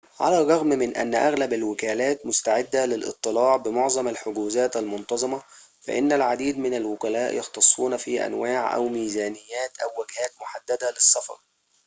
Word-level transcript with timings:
على 0.19 0.39
الرغم 0.41 0.65
من 0.67 0.95
أن 0.97 1.15
أغلب 1.15 1.53
الوكالات 1.53 2.25
مستعدة 2.25 2.85
للاضطلاع 2.85 3.55
بمعظم 3.55 4.07
الحجوزات 4.07 4.77
المنتظمة 4.77 5.41
فإن 5.81 6.11
العديد 6.11 6.57
من 6.59 6.73
الوكلاء 6.73 7.33
يختصون 7.35 7.97
في 7.97 8.25
أنواع 8.25 8.75
أو 8.75 8.87
ميزانيات 8.87 9.79
أو 9.83 9.87
وجهات 10.01 10.31
محددة 10.41 10.91
للسفر 10.91 11.37